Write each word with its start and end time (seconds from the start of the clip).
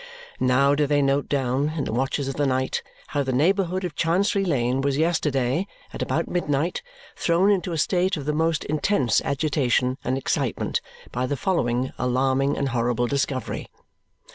Now 0.39 0.73
do 0.73 0.87
they 0.87 1.03
note 1.03 1.29
down, 1.29 1.73
in 1.77 1.83
the 1.83 1.93
watches 1.93 2.27
of 2.27 2.33
the 2.33 2.47
night, 2.47 2.81
how 3.09 3.21
the 3.21 3.31
neighbourhood 3.31 3.83
of 3.83 3.95
Chancery 3.95 4.43
Lane 4.43 4.81
was 4.81 4.97
yesterday, 4.97 5.67
at 5.93 6.01
about 6.01 6.27
midnight, 6.27 6.81
thrown 7.15 7.51
into 7.51 7.71
a 7.71 7.77
state 7.77 8.17
of 8.17 8.25
the 8.25 8.33
most 8.33 8.65
intense 8.65 9.21
agitation 9.21 9.99
and 10.03 10.17
excitement 10.17 10.81
by 11.11 11.27
the 11.27 11.37
following 11.37 11.93
alarming 11.99 12.57
and 12.57 12.69
horrible 12.69 13.05
discovery. 13.05 13.69